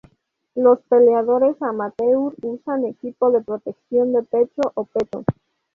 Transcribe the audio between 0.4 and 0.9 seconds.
Los